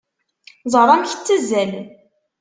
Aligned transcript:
Ẓer 0.73 0.87
amek 0.93 1.11
ttazzalen! 1.15 1.85